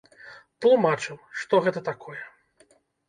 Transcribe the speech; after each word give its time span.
Тлумачым, 0.65 1.19
што 1.43 1.61
гэта 1.67 1.85
такое. 1.91 2.21